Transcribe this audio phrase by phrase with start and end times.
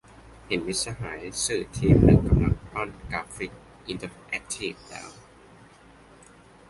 [0.45, 3.51] เห็นมิตรสหายสื่อทีมหนึ่งกำลังปั้นกราฟิก
[3.87, 5.09] อินเทอร์แอคทีฟแล้ว